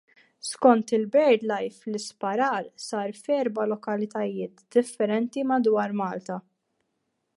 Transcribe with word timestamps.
Skont 0.45 0.93
il-Birdlife, 0.97 1.91
l-isparar 1.91 2.69
sar 2.85 3.13
f'erba' 3.27 3.67
lokalitajiet 3.75 4.65
differenti 4.77 5.45
madwar 5.53 5.95
Malta. 6.01 6.41